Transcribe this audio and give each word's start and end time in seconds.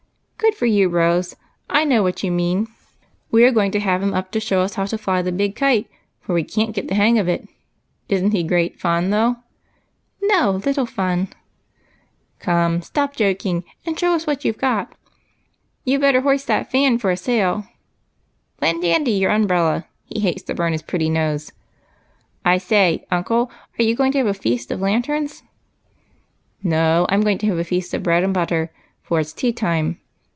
"Good 0.51 0.55
for 0.55 0.65
you. 0.65 0.89
Rose! 0.89 1.35
I 1.69 1.85
know 1.85 2.01
what 2.03 2.23
you 2.23 2.31
mean. 2.31 2.67
We 3.29 3.45
are 3.45 3.51
going 3.51 3.71
to 3.71 3.79
have 3.79 4.01
him 4.03 4.11
uj) 4.11 4.31
to 4.31 4.39
show 4.39 4.61
us 4.61 4.73
how 4.73 4.85
to 4.85 4.97
fly 4.97 5.21
the 5.21 5.31
big 5.31 5.55
kite, 5.55 5.89
for 6.19 6.33
we 6.33 6.43
can't 6.43 6.73
get 6.75 6.87
the 6.87 6.95
hang 6.95 7.19
of 7.19 7.29
it. 7.29 7.47
Is 8.09 8.21
n't 8.23 8.33
he 8.33 8.41
great 8.43 8.79
fun, 8.79 9.11
though?"" 9.11 9.37
No, 10.33 10.59
little 10.65 10.87
Fun."" 10.87 11.27
Come, 12.39 12.81
stop 12.81 13.15
joking, 13.15 13.63
and 13.85 13.97
show 13.97 14.13
us 14.13 14.25
what 14.27 14.43
you 14.43 14.51
've 14.51 14.57
got." 14.57 14.85
A 14.85 14.85
TRIP 14.85 14.89
TO 14.89 14.95
CHINA. 14.95 15.81
83 15.85 15.91
"You'd 15.93 16.01
better 16.01 16.21
hoist 16.21 16.47
that 16.47 16.71
fan 16.71 16.97
for 16.97 17.11
a 17.11 17.17
sail." 17.17 17.65
"Lend 18.61 18.81
Dandy 18.81 19.11
your 19.11 19.31
umbrella; 19.31 19.85
he 20.05 20.19
hates 20.19 20.41
to 20.43 20.55
burn 20.55 20.73
his 20.73 20.81
pretty 20.81 21.09
nose."" 21.09 21.51
I 22.45 22.57
say, 22.57 23.05
uncle, 23.11 23.51
are 23.79 23.83
you 23.83 23.95
going 23.95 24.11
to 24.13 24.17
have 24.17 24.27
a 24.27 24.33
Feast 24.33 24.71
of 24.71 24.81
Lanterns?"" 24.81 25.43
No, 26.63 27.05
I 27.09 27.13
'm 27.13 27.21
going 27.21 27.37
to 27.37 27.47
have 27.47 27.59
a 27.59 27.63
feast 27.63 27.93
of 27.93 28.03
bread 28.03 28.23
and 28.23 28.33
butter, 28.33 28.71
for 29.03 29.19
it 29.19 29.25
's 29.27 29.33
tea 29.33 29.53
time. 29.53 29.99